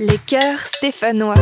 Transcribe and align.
Les 0.00 0.18
cœurs 0.18 0.58
stéphanois. 0.58 1.34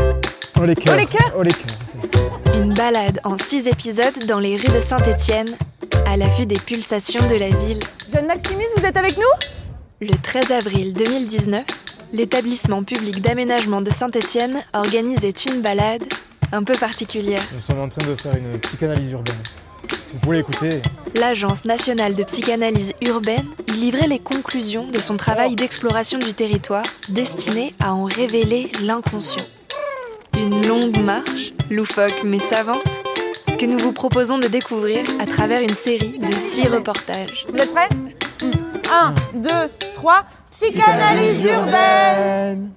Oh 0.60 0.64
les 0.64 0.74
cœurs. 0.74 0.94
Oh, 0.94 0.98
les 0.98 1.06
cœurs 1.06 1.32
Oh 1.38 1.42
les 1.42 1.52
cœurs. 1.52 2.54
Une 2.54 2.74
balade 2.74 3.18
en 3.24 3.38
six 3.38 3.66
épisodes 3.66 4.26
dans 4.26 4.40
les 4.40 4.56
rues 4.56 4.68
de 4.74 4.78
Saint-Étienne, 4.80 5.56
à 6.06 6.18
la 6.18 6.28
vue 6.28 6.44
des 6.44 6.58
pulsations 6.58 7.26
de 7.28 7.34
la 7.36 7.48
ville. 7.48 7.80
Jeanne 8.12 8.26
Maximus, 8.26 8.66
vous 8.76 8.84
êtes 8.84 8.96
avec 8.98 9.16
nous? 9.16 9.22
Le 10.06 10.12
13 10.14 10.52
avril 10.52 10.92
2019, 10.92 11.64
l'établissement 12.12 12.82
public 12.82 13.22
d'aménagement 13.22 13.80
de 13.80 13.90
Saint-Étienne 13.90 14.60
organisait 14.74 15.30
une 15.30 15.62
balade 15.62 16.04
un 16.52 16.62
peu 16.62 16.74
particulière. 16.74 17.42
Nous 17.54 17.60
sommes 17.62 17.80
en 17.80 17.88
train 17.88 18.06
de 18.06 18.14
faire 18.20 18.36
une 18.36 18.58
psychanalyse 18.58 19.12
urbaine. 19.12 19.42
Vous 20.12 20.18
voulez 20.22 20.40
écouter, 20.40 20.82
L'Agence 21.14 21.64
nationale 21.64 22.14
de 22.14 22.24
psychanalyse 22.24 22.94
urbaine 23.06 23.46
y 23.68 23.72
livrait 23.72 24.08
les 24.08 24.18
conclusions 24.18 24.86
de 24.86 24.98
son 24.98 25.16
travail 25.16 25.54
d'exploration 25.56 26.18
du 26.18 26.32
territoire 26.32 26.84
destiné 27.10 27.74
à 27.80 27.92
en 27.92 28.04
révéler 28.04 28.72
l'inconscient. 28.82 29.44
Une 30.38 30.66
longue 30.66 30.98
marche, 30.98 31.52
loufoque 31.70 32.22
mais 32.24 32.38
savante, 32.38 33.02
que 33.58 33.66
nous 33.66 33.78
vous 33.78 33.92
proposons 33.92 34.38
de 34.38 34.48
découvrir 34.48 35.04
à 35.20 35.26
travers 35.26 35.60
une 35.60 35.74
série 35.74 36.18
de 36.18 36.32
six 36.32 36.66
reportages. 36.66 37.46
Vous 37.48 37.58
êtes 37.58 37.72
prêts? 37.72 37.88
1, 38.90 39.14
2, 39.34 39.50
3, 39.94 40.24
psychanalyse 40.50 41.44
urbaine 41.44 42.70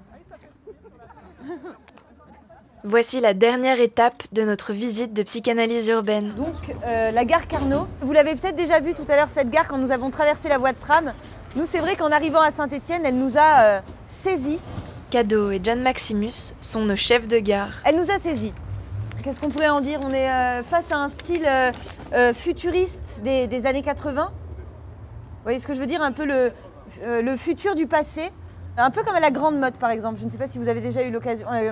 Voici 2.88 3.20
la 3.20 3.34
dernière 3.34 3.80
étape 3.80 4.21
de 4.31 4.44
notre 4.44 4.71
visite 4.71 5.12
de 5.12 5.23
psychanalyse 5.23 5.88
urbaine. 5.88 6.35
Donc, 6.35 6.53
euh, 6.85 7.09
la 7.09 7.25
gare 7.25 7.48
Carnot. 7.48 7.88
Vous 8.02 8.11
l'avez 8.13 8.35
peut-être 8.35 8.55
déjà 8.55 8.80
vu 8.80 8.94
tout 8.94 9.05
à 9.09 9.16
l'heure, 9.16 9.27
cette 9.27 9.49
gare, 9.49 9.67
quand 9.67 9.80
nous 9.80 9.91
avons 9.91 10.11
traversé 10.11 10.49
la 10.49 10.59
voie 10.59 10.71
de 10.71 10.77
tram. 10.77 11.11
Nous, 11.55 11.66
c'est 11.66 11.80
vrai 11.80 11.95
qu'en 11.95 12.11
arrivant 12.11 12.41
à 12.41 12.52
Saint-Étienne, 12.52 13.02
elle 13.03 13.17
nous 13.17 13.39
a 13.39 13.61
euh, 13.63 13.80
saisis. 14.05 14.59
Cadeau 15.09 15.49
et 15.49 15.59
John 15.63 15.81
Maximus 15.81 16.53
sont 16.61 16.81
nos 16.86 16.95
chefs 16.95 17.27
de 17.27 17.39
gare. 17.39 17.72
Elle 17.86 17.95
nous 17.95 18.11
a 18.11 18.19
saisis. 18.19 18.53
Qu'est-ce 19.23 19.42
qu'on 19.42 19.49
pourrait 19.49 19.70
en 19.70 19.81
dire? 19.81 19.99
On 20.03 20.14
est 20.14 20.30
euh, 20.30 20.61
face 20.61 20.92
à 20.92 20.97
un 20.97 21.09
style 21.09 21.47
futuriste 22.36 23.22
des, 23.23 23.47
des 23.47 23.66
années 23.66 23.81
80. 23.81 24.25
Vous 24.31 24.31
voyez 25.44 25.58
ce 25.58 25.66
que 25.66 25.73
je 25.73 25.80
veux 25.80 25.88
dire? 25.88 26.03
Un 26.03 26.11
peu 26.11 26.25
le, 26.25 26.52
le 27.03 27.36
futur 27.36 27.73
du 27.73 27.88
passé. 27.88 28.30
Un 28.77 28.92
peu 28.92 29.02
comme 29.03 29.16
à 29.16 29.20
la 29.20 29.31
Grande 29.31 29.58
Motte, 29.58 29.80
par 29.80 29.89
exemple. 29.89 30.20
Je 30.20 30.25
ne 30.25 30.30
sais 30.30 30.38
pas 30.38 30.45
si 30.47 30.59
vous 30.59 30.67
avez 30.70 30.81
déjà 30.81 31.02
eu 31.03 31.09
l'occasion. 31.09 31.47
euh, 31.52 31.72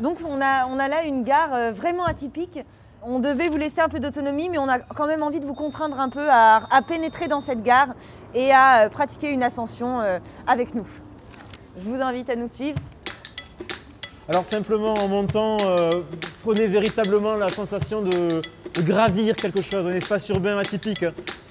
donc, 0.00 0.18
on 0.28 0.40
a, 0.40 0.88
là 0.88 1.04
une 1.04 1.22
gare 1.22 1.54
euh, 1.54 1.72
vraiment 1.72 2.04
atypique. 2.04 2.58
On 3.02 3.18
devait 3.18 3.48
vous 3.48 3.56
laisser 3.56 3.80
un 3.80 3.88
peu 3.88 3.98
d'autonomie, 3.98 4.48
mais 4.48 4.58
on 4.58 4.68
a 4.68 4.78
quand 4.78 5.06
même 5.06 5.22
envie 5.22 5.40
de 5.40 5.46
vous 5.46 5.54
contraindre 5.54 5.98
un 6.00 6.08
peu 6.08 6.26
à, 6.28 6.60
pénétrer 6.86 7.28
dans 7.28 7.40
cette 7.40 7.62
gare 7.62 7.88
et 8.34 8.52
à 8.52 8.84
euh, 8.84 8.88
pratiquer 8.88 9.30
une 9.30 9.42
ascension 9.42 10.00
euh, 10.00 10.18
avec 10.46 10.74
nous. 10.74 10.86
Je 11.78 11.88
vous 11.88 12.00
invite 12.02 12.28
à 12.30 12.36
nous 12.36 12.48
suivre. 12.48 12.78
alors 14.28 14.44
simplement 14.44 14.94
en 14.94 15.08
montant, 15.08 15.58
prenez 16.42 16.66
véritablement 16.66 17.36
la 17.36 17.50
sensation 17.50 18.00
de, 18.00 18.40
gravir 18.80 19.36
quelque 19.36 19.60
chose, 19.60 19.86
un 19.86 19.92
espace 19.92 20.28
urbain 20.30 20.58
atypique. 20.58 21.04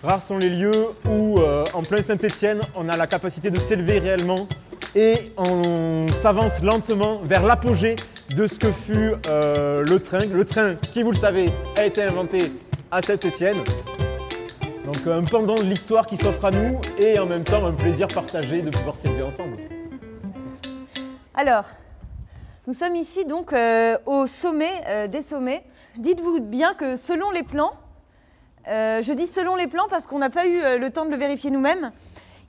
Rares 0.04 0.24
sont 0.24 0.38
les 0.38 0.50
lieux 0.50 0.90
où, 1.08 1.40
en 1.40 1.84
plein 1.84 2.02
Saint-Étienne, 2.02 2.60
on 2.76 2.90
a 2.90 2.98
la 2.98 3.06
capacité 3.06 3.52
de 3.52 3.60
s'élever 3.60 4.00
réellement 4.00 4.48
et 4.96 5.32
on 5.38 6.08
s'avance 6.22 6.60
lentement 6.64 7.22
vers 7.24 7.46
l'apogée 7.46 7.96
de 8.36 8.48
ce 8.48 8.60
que 8.60 8.72
fut 8.72 9.14
euh, 9.28 9.84
le 9.84 10.00
train. 10.00 10.26
Le 10.26 10.46
train, 10.46 10.76
qui 10.76 11.04
vous 11.04 11.12
le 11.12 11.18
savez, 11.18 11.46
a 11.78 11.86
été 11.86 12.04
inventé 12.04 12.52
à 12.92 13.02
Saint-Étienne. 13.02 13.64
Donc 14.84 15.08
un 15.08 15.24
pendant 15.24 15.56
de 15.56 15.64
l'histoire 15.64 16.06
qui 16.06 16.18
s'offre 16.18 16.46
à 16.46 16.52
nous 16.52 16.80
et 17.00 17.18
en 17.18 17.26
même 17.26 17.44
temps 17.44 17.66
un 17.66 17.74
plaisir 17.74 18.08
partagé 18.08 18.62
de 18.62 18.70
pouvoir 18.70 18.96
s'élever 18.96 19.24
ensemble. 19.24 19.58
Alors, 21.34 21.66
nous 22.68 22.74
sommes 22.74 22.96
ici 22.96 23.26
donc 23.26 23.54
euh, 23.54 23.98
au 24.06 24.26
sommet 24.26 24.72
euh, 24.88 25.08
des 25.08 25.22
sommets. 25.22 25.64
Dites-vous 25.98 26.40
bien 26.42 26.74
que 26.74 26.98
selon 26.98 27.32
les 27.32 27.44
plans, 27.44 27.74
euh, 28.68 29.02
je 29.02 29.14
dis 29.14 29.28
selon 29.28 29.56
les 29.56 29.68
plans 29.68 29.88
parce 29.90 30.08
qu'on 30.08 30.20
n'a 30.20 30.30
pas 30.30 30.48
eu 30.48 30.60
euh, 30.60 30.78
le 30.78 30.90
temps 30.90 31.06
de 31.06 31.12
le 31.12 31.18
vérifier 31.18 31.52
nous-mêmes, 31.52 31.92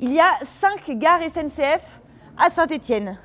il 0.01 0.13
y 0.13 0.21
a 0.21 0.31
cinq 0.43 0.91
gares 0.97 1.21
SNCF 1.23 2.01
à 2.39 2.49
Saint-Étienne. 2.51 3.19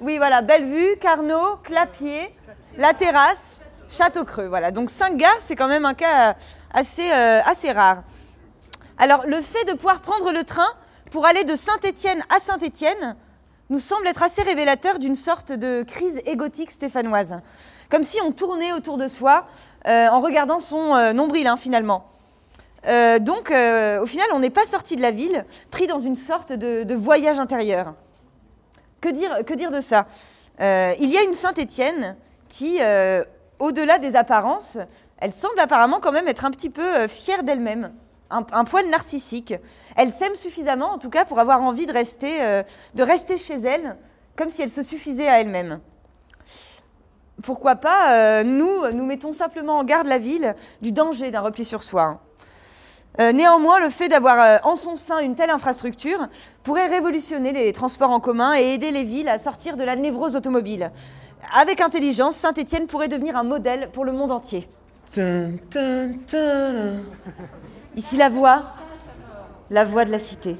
Oui, 0.00 0.16
voilà, 0.18 0.42
Bellevue, 0.42 0.96
Carnot, 1.00 1.56
Clapier, 1.64 2.32
La 2.76 2.94
Terrasse, 2.94 3.60
Château-Creux. 3.88 4.46
Voilà, 4.46 4.70
donc 4.70 4.90
cinq 4.90 5.16
gares, 5.16 5.40
c'est 5.40 5.56
quand 5.56 5.66
même 5.66 5.84
un 5.84 5.94
cas 5.94 6.30
euh, 6.30 6.34
assez, 6.72 7.10
euh, 7.10 7.40
assez 7.44 7.72
rare. 7.72 8.04
Alors, 8.96 9.26
le 9.26 9.40
fait 9.40 9.64
de 9.64 9.72
pouvoir 9.72 10.00
prendre 10.00 10.30
le 10.30 10.44
train 10.44 10.68
pour 11.10 11.26
aller 11.26 11.42
de 11.42 11.56
Saint-Étienne 11.56 12.22
à 12.34 12.38
Saint-Étienne 12.38 13.16
nous 13.70 13.80
semble 13.80 14.06
être 14.06 14.22
assez 14.22 14.40
révélateur 14.42 15.00
d'une 15.00 15.16
sorte 15.16 15.50
de 15.50 15.82
crise 15.82 16.20
égotique 16.26 16.70
stéphanoise. 16.70 17.40
Comme 17.90 18.04
si 18.04 18.20
on 18.22 18.30
tournait 18.30 18.72
autour 18.72 18.98
de 18.98 19.08
soi 19.08 19.48
euh, 19.88 20.06
en 20.10 20.20
regardant 20.20 20.60
son 20.60 21.12
nombril, 21.12 21.48
hein, 21.48 21.56
finalement. 21.56 22.06
Donc, 22.84 23.50
au 23.50 24.06
final, 24.06 24.26
on 24.32 24.38
n'est 24.38 24.48
pas 24.48 24.64
sorti 24.64 24.96
de 24.96 25.02
la 25.02 25.10
ville, 25.10 25.44
pris 25.70 25.86
dans 25.86 25.98
une 25.98 26.16
sorte 26.16 26.52
de 26.52 26.94
voyage 26.94 27.38
intérieur. 27.38 27.94
Que 29.00 29.10
dire, 29.54 29.70
de 29.70 29.80
ça? 29.80 30.06
Euh, 30.60 30.94
Il 30.98 31.10
y 31.10 31.16
a 31.16 31.22
une 31.22 31.34
Saint-Étienne 31.34 32.16
qui, 32.48 32.78
euh, 32.80 33.22
au-delà 33.58 33.98
des 33.98 34.16
apparences, 34.16 34.78
elle 35.18 35.32
semble 35.32 35.60
apparemment 35.60 36.00
quand 36.00 36.12
même 36.12 36.28
être 36.28 36.44
un 36.44 36.50
petit 36.50 36.70
peu 36.70 36.82
euh, 36.82 37.08
fière 37.08 37.42
d'elle-même, 37.44 37.92
un, 38.30 38.42
poil 38.64 38.88
narcissique. 38.88 39.54
Elle 39.96 40.10
s'aime 40.10 40.34
suffisamment, 40.34 40.92
en 40.92 40.98
tout 40.98 41.10
cas, 41.10 41.24
pour 41.24 41.38
avoir 41.38 41.62
envie 41.62 41.86
de 41.86 41.92
rester, 41.92 42.40
chez 43.38 43.54
elle, 43.54 43.96
comme 44.36 44.50
si 44.50 44.60
elle 44.62 44.70
se 44.70 44.82
suffisait 44.82 45.28
à 45.28 45.40
elle-même. 45.40 45.80
Pourquoi 47.42 47.76
pas, 47.76 48.44
nous, 48.44 48.90
nous 48.92 49.06
mettons 49.06 49.32
simplement 49.32 49.78
en 49.78 49.84
garde 49.84 50.08
la 50.08 50.18
ville 50.18 50.54
du 50.82 50.92
danger 50.92 51.30
d'un 51.30 51.40
repli 51.40 51.64
sur 51.64 51.82
soi. 51.82 52.02
hein. 52.02 52.20
Euh, 53.20 53.32
néanmoins, 53.32 53.80
le 53.80 53.90
fait 53.90 54.08
d'avoir 54.08 54.40
euh, 54.40 54.56
en 54.62 54.76
son 54.76 54.94
sein 54.94 55.18
une 55.18 55.34
telle 55.34 55.50
infrastructure 55.50 56.28
pourrait 56.62 56.86
révolutionner 56.86 57.52
les 57.52 57.72
transports 57.72 58.10
en 58.10 58.20
commun 58.20 58.54
et 58.54 58.74
aider 58.74 58.92
les 58.92 59.02
villes 59.02 59.28
à 59.28 59.38
sortir 59.38 59.76
de 59.76 59.82
la 59.82 59.96
névrose 59.96 60.36
automobile. 60.36 60.92
Avec 61.56 61.80
intelligence, 61.80 62.36
Saint-Étienne 62.36 62.86
pourrait 62.86 63.08
devenir 63.08 63.36
un 63.36 63.42
modèle 63.42 63.90
pour 63.92 64.04
le 64.04 64.12
monde 64.12 64.30
entier. 64.30 64.68
Ici 67.96 68.16
la 68.16 68.28
voix, 68.28 68.72
la 69.70 69.84
voix 69.84 70.04
de 70.04 70.12
la 70.12 70.18
cité. 70.18 70.56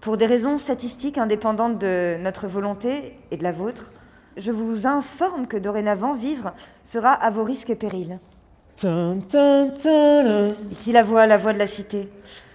Pour 0.00 0.16
des 0.16 0.26
raisons 0.26 0.58
statistiques 0.58 1.18
indépendantes 1.18 1.78
de 1.78 2.16
notre 2.20 2.46
volonté 2.46 3.18
et 3.30 3.36
de 3.36 3.42
la 3.42 3.52
vôtre, 3.52 3.90
je 4.36 4.52
vous 4.52 4.86
informe 4.86 5.46
que 5.46 5.56
dorénavant 5.56 6.12
vivre 6.12 6.52
sera 6.82 7.12
à 7.12 7.30
vos 7.30 7.44
risques 7.44 7.70
et 7.70 7.76
périls. 7.76 8.18
Ici 10.70 10.92
la 10.92 11.02
voix, 11.02 11.26
la 11.26 11.38
voix 11.38 11.52
de 11.52 11.58
la 11.58 11.66
cité. 11.66 12.08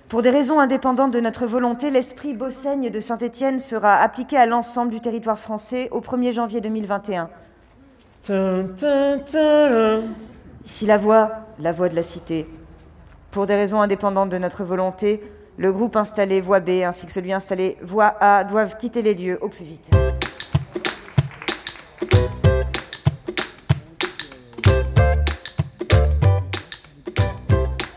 Pour 0.10 0.22
des 0.22 0.32
raisons 0.32 0.60
indépendantes 0.60 1.12
de 1.12 1.20
notre 1.20 1.46
volonté, 1.46 1.90
l'esprit 1.92 2.34
Bossaigne 2.34 2.90
de 2.90 3.00
Saint-Étienne 3.00 3.60
sera 3.60 3.96
appliqué 3.98 4.38
à 4.38 4.46
l'ensemble 4.48 4.92
du 4.92 5.00
territoire 5.00 5.38
français 5.38 5.88
au 5.92 6.02
1er 6.02 6.32
janvier 6.32 6.62
2021. 6.62 7.30
Tin, 8.24 8.66
tin, 8.76 9.20
tin. 9.20 10.02
Ici 10.66 10.86
la 10.86 10.98
voix, 10.98 11.32
la 11.60 11.72
voix 11.72 11.90
de 11.90 11.96
la 11.96 12.04
cité. 12.04 12.48
Pour 13.32 13.46
des 13.46 13.56
raisons 13.56 13.82
indépendantes 13.82 14.30
de 14.30 14.40
notre 14.40 14.64
volonté, 14.64 15.22
le 15.58 15.72
groupe 15.72 15.96
installé 15.96 16.42
voie 16.42 16.60
B 16.60 16.70
ainsi 16.84 17.06
que 17.06 17.12
celui 17.12 17.32
installé 17.32 17.78
voie 17.82 18.16
A 18.20 18.44
doivent 18.44 18.78
quitter 18.78 19.02
les 19.02 19.14
lieux 19.14 19.38
au 19.42 19.50
plus 19.50 19.66
vite. 19.66 19.90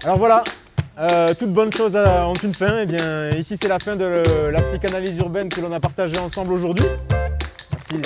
Alors 0.04 0.18
voilà, 0.18 0.42
euh, 0.98 1.32
toutes 1.34 1.52
bonnes 1.52 1.72
choses 1.72 1.96
ont 1.96 2.34
une 2.42 2.54
fin. 2.54 2.80
Et 2.80 2.86
bien 2.86 3.30
ici 3.30 3.56
c'est 3.56 3.68
la 3.68 3.78
fin 3.78 3.94
de 3.94 4.48
la 4.50 4.62
psychanalyse 4.62 5.16
urbaine 5.18 5.48
que 5.48 5.60
l'on 5.60 5.70
a 5.72 5.78
partagée 5.78 6.18
ensemble 6.18 6.52
aujourd'hui. 6.52 6.86
Merci. 7.70 8.02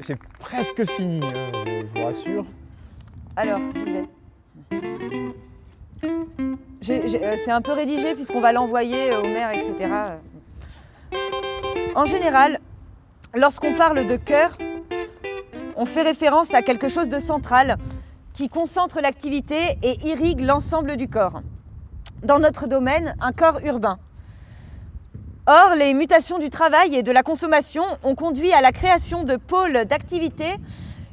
C'est 0.00 0.18
presque 0.38 0.88
fini, 0.92 1.20
hein, 1.24 1.52
je 1.66 1.98
vous 1.98 2.04
rassure. 2.06 2.46
Alors, 3.36 3.60
euh, 3.72 4.04
C'est 7.36 7.50
un 7.50 7.60
peu 7.60 7.72
rédigé 7.72 8.14
puisqu'on 8.14 8.40
va 8.40 8.52
l'envoyer 8.52 9.10
euh, 9.10 9.20
au 9.20 9.26
maire, 9.26 9.50
etc. 9.50 9.88
En 11.94 12.04
général, 12.04 12.60
lorsqu'on 13.34 13.74
parle 13.74 14.06
de 14.06 14.16
cœur, 14.16 14.56
on 15.76 15.86
fait 15.86 16.02
référence 16.02 16.54
à 16.54 16.62
quelque 16.62 16.88
chose 16.88 17.08
de 17.08 17.18
central 17.18 17.76
qui 18.32 18.48
concentre 18.48 19.00
l'activité 19.00 19.56
et 19.82 19.98
irrigue 20.06 20.40
l'ensemble 20.40 20.96
du 20.96 21.08
corps. 21.08 21.40
Dans 22.22 22.38
notre 22.38 22.66
domaine, 22.66 23.14
un 23.20 23.32
corps 23.32 23.60
urbain. 23.64 23.98
Or, 25.46 25.74
les 25.76 25.94
mutations 25.94 26.38
du 26.38 26.50
travail 26.50 26.96
et 26.96 27.02
de 27.02 27.12
la 27.12 27.22
consommation 27.22 27.84
ont 28.02 28.14
conduit 28.14 28.52
à 28.52 28.60
la 28.60 28.72
création 28.72 29.22
de 29.22 29.36
pôles 29.36 29.84
d'activité 29.84 30.46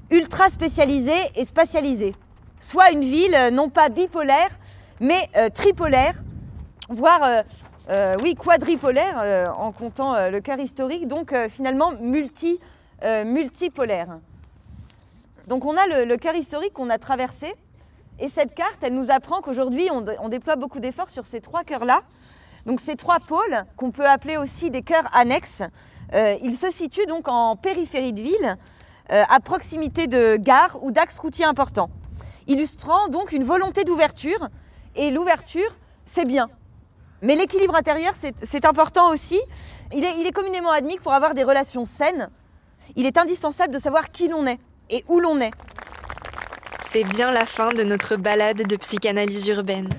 ultra 0.10 0.50
spécialisés 0.50 1.12
et 1.36 1.46
spatialisés. 1.46 2.16
Soit 2.60 2.92
une 2.92 3.02
ville 3.02 3.36
euh, 3.36 3.52
non 3.52 3.70
pas 3.70 3.90
bipolaire, 3.90 4.50
mais 5.00 5.30
euh, 5.38 5.50
tripolaire, 5.50 6.16
voire 6.90 7.44
euh, 7.90 8.16
oui, 8.24 8.36
quadripolaire 8.36 9.54
en 9.58 9.72
comptant 9.72 10.30
le 10.30 10.40
cœur 10.40 10.60
historique, 10.60 11.08
donc 11.08 11.36
finalement 11.50 11.92
multi, 12.00 12.60
multipolaire. 13.26 14.20
Donc 15.48 15.66
on 15.66 15.76
a 15.76 16.06
le, 16.06 16.18
cœur 16.18 16.36
historique 16.36 16.74
qu'on 16.74 16.90
a 16.90 16.98
traversé, 16.98 17.54
et 18.20 18.30
cette 18.30 18.54
carte, 18.54 18.78
elle 18.82 18.94
nous 18.96 19.12
apprend 19.12 19.42
qu'aujourd'hui, 19.42 19.90
on, 19.92 20.02
dé- 20.02 20.16
on 20.22 20.30
déploie 20.30 20.56
beaucoup 20.56 20.80
d'efforts 20.80 21.10
sur 21.10 21.26
ces 21.26 21.42
trois 21.42 21.64
cœurs-là. 21.64 22.02
Donc 22.66 22.80
ces 22.80 22.96
trois 22.96 23.20
pôles, 23.20 23.64
qu'on 23.76 23.92
peut 23.92 24.08
appeler 24.08 24.38
aussi 24.38 24.70
des 24.70 24.84
cœurs 24.84 25.08
annexes, 25.14 25.64
euh, 26.14 26.36
ils 26.42 26.56
se 26.56 26.72
situent 26.72 27.08
donc 27.08 27.28
en 27.28 27.56
périphérie 27.56 28.14
de 28.14 28.22
ville, 28.22 28.58
euh, 29.12 29.24
à 29.30 29.40
proximité 29.42 30.08
de 30.08 30.38
gares 30.38 30.78
ou 30.82 30.92
d'axes 30.92 31.20
routiers 31.20 31.46
importants, 31.46 31.90
illustrant 32.48 33.08
donc 33.10 33.34
une 33.34 33.44
volonté 33.44 33.84
d'ouverture. 33.84 34.48
Et 34.96 35.12
l'ouverture, 35.12 35.76
c'est 36.06 36.26
bien. 36.26 36.50
Mais 37.22 37.36
l'équilibre 37.36 37.76
intérieur, 37.76 38.14
c'est 38.16 38.36
c'est 38.46 38.64
important 38.64 39.10
aussi. 39.12 39.40
Il 39.94 40.06
est, 40.06 40.20
il 40.20 40.28
est 40.28 40.32
communément 40.32 40.72
admis 40.72 40.96
que 40.96 41.02
pour 41.02 41.14
avoir 41.14 41.34
des 41.34 41.44
relations 41.44 41.84
saines, 41.86 42.30
il 42.96 43.06
est 43.06 43.18
indispensable 43.18 43.74
de 43.74 43.80
savoir 43.80 44.12
qui 44.12 44.28
l'on 44.28 44.46
est 44.46 44.60
et 44.94 45.04
où 45.08 45.20
l'on 45.20 45.42
est. 45.42 45.52
C'est 46.92 47.04
bien 47.04 47.32
la 47.32 47.46
fin 47.46 47.70
de 47.70 47.84
notre 47.84 48.16
balade 48.16 48.68
de 48.68 48.76
psychanalyse 48.76 49.48
urbaine. 49.48 49.90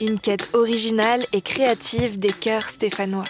Une 0.00 0.18
quête 0.18 0.48
originale 0.54 1.22
et 1.32 1.42
créative 1.42 2.18
des 2.18 2.32
cœurs 2.32 2.68
stéphanois. 2.68 3.24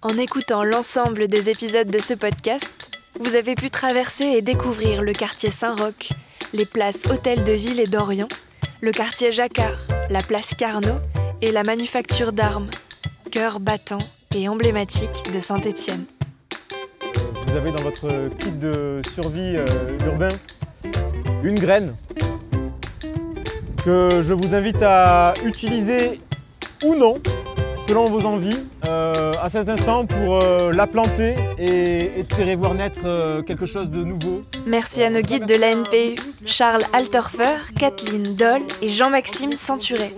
En 0.00 0.16
écoutant 0.16 0.64
l'ensemble 0.64 1.28
des 1.28 1.50
épisodes 1.50 1.90
de 1.90 1.98
ce 1.98 2.14
podcast, 2.14 2.72
vous 3.20 3.34
avez 3.34 3.54
pu 3.54 3.68
traverser 3.68 4.24
et 4.24 4.42
découvrir 4.42 5.02
le 5.02 5.12
quartier 5.12 5.50
Saint-Roch, 5.50 6.10
les 6.52 6.64
places 6.64 7.06
Hôtel 7.06 7.44
de 7.44 7.52
Ville 7.52 7.80
et 7.80 7.86
d'Orient, 7.86 8.28
le 8.80 8.92
quartier 8.92 9.32
Jacquard, 9.32 9.78
la 10.08 10.22
place 10.22 10.54
Carnot 10.54 11.00
et 11.42 11.52
la 11.52 11.64
manufacture 11.64 12.32
d'armes, 12.32 12.70
cœur 13.30 13.60
battant 13.60 13.98
et 14.34 14.48
emblématique 14.48 15.30
de 15.32 15.40
Saint-Étienne. 15.40 16.06
Vous 17.56 17.62
avez 17.62 17.72
dans 17.72 17.84
votre 17.84 18.28
kit 18.36 18.50
de 18.50 19.00
survie 19.14 19.56
euh, 19.56 19.64
urbain 20.04 20.28
une 21.42 21.58
graine 21.58 21.96
que 23.82 24.20
je 24.20 24.34
vous 24.34 24.54
invite 24.54 24.82
à 24.82 25.32
utiliser 25.42 26.20
ou 26.84 26.94
non, 26.94 27.14
selon 27.78 28.10
vos 28.10 28.26
envies, 28.26 28.58
euh, 28.86 29.32
à 29.40 29.48
cet 29.48 29.70
instant 29.70 30.04
pour 30.04 30.34
euh, 30.34 30.70
la 30.72 30.86
planter 30.86 31.34
et 31.56 32.18
espérer 32.18 32.56
voir 32.56 32.74
naître 32.74 33.40
quelque 33.46 33.64
chose 33.64 33.90
de 33.90 34.04
nouveau. 34.04 34.42
Merci 34.66 35.02
à 35.02 35.08
nos 35.08 35.22
guides 35.22 35.46
de 35.46 35.54
l'ANPU, 35.54 36.20
Charles 36.44 36.84
Alterfer, 36.92 37.72
Kathleen 37.78 38.36
Doll 38.36 38.60
et 38.82 38.90
Jean-Maxime 38.90 39.52
Centuré. 39.52 40.12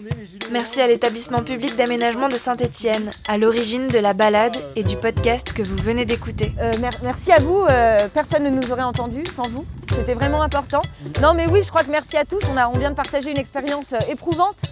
Merci 0.51 0.81
à 0.81 0.87
l'établissement 0.87 1.43
public 1.43 1.77
d'aménagement 1.77 2.29
de 2.29 2.39
Saint-Étienne, 2.39 3.11
à 3.29 3.37
l'origine 3.37 3.89
de 3.89 3.99
la 3.99 4.15
balade 4.15 4.57
et 4.77 4.83
du 4.83 4.97
podcast 4.97 5.53
que 5.53 5.63
vous 5.63 5.77
venez 5.77 6.05
d'écouter. 6.07 6.53
Euh, 6.61 6.77
mer- 6.79 6.99
merci 7.03 7.33
à 7.33 7.39
vous. 7.39 7.65
euh, 7.69 8.09
personne 8.13 8.45
ne 8.45 8.51
nous 8.51 8.73
aurait 8.73 8.83
entendu 8.83 9.23
sans 9.31 9.47
vous. 9.51 9.67
C'était 9.95 10.15
vraiment 10.15 10.43
important. 10.43 10.81
Non, 11.21 11.35
mais 11.35 11.47
oui, 11.51 11.61
je 11.63 11.69
crois 11.69 11.83
que 11.83 11.91
merci 11.91 12.17
à 12.17 12.25
tous. 12.25 12.41
On, 12.53 12.57
a, 12.57 12.67
on 12.69 12.79
vient 12.79 12.91
de 12.91 12.95
partager 12.97 13.31
une 13.31 13.39
expérience 13.39 13.93
euh, 13.93 13.99
éprouvante. 14.11 14.63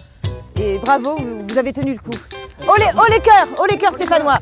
Et 0.59 0.79
bravo, 0.79 1.17
vous, 1.17 1.39
vous 1.47 1.57
avez 1.59 1.73
tenu 1.73 1.93
le 1.93 1.99
coup. 1.99 2.17
Oh 2.67 2.73
les, 2.79 2.85
oh 2.97 3.05
les 3.11 3.19
cœurs 3.19 3.47
Oh 3.59 3.65
les 3.69 3.77
cœurs 3.77 3.93
stéphanois 3.93 4.39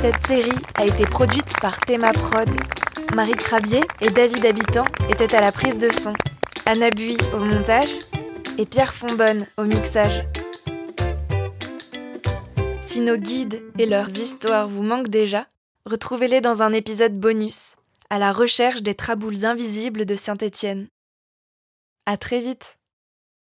Cette 0.00 0.26
série 0.26 0.50
a 0.76 0.84
été 0.86 1.04
produite 1.04 1.52
par 1.60 1.78
Théma 1.80 2.10
Prod. 2.12 2.48
Marie 3.14 3.32
Crabier 3.34 3.82
et 4.00 4.10
David 4.10 4.44
Habitant 4.44 4.84
étaient 5.08 5.34
à 5.34 5.40
la 5.40 5.52
prise 5.52 5.78
de 5.78 5.90
son, 5.92 6.12
Anna 6.66 6.90
Bui 6.90 7.16
au 7.34 7.38
montage 7.40 7.88
et 8.58 8.66
Pierre 8.66 8.94
Fonbonne 8.94 9.46
au 9.56 9.64
mixage. 9.64 10.24
Si 12.82 13.00
nos 13.00 13.16
guides 13.16 13.62
et 13.78 13.86
leurs 13.86 14.10
histoires 14.10 14.68
vous 14.68 14.82
manquent 14.82 15.08
déjà, 15.08 15.46
retrouvez-les 15.86 16.40
dans 16.40 16.62
un 16.62 16.72
épisode 16.72 17.18
bonus, 17.18 17.76
à 18.10 18.18
la 18.18 18.32
recherche 18.32 18.82
des 18.82 18.94
traboules 18.94 19.44
invisibles 19.44 20.04
de 20.04 20.16
Saint-Étienne. 20.16 20.88
À 22.06 22.16
très 22.16 22.40
vite 22.40 22.79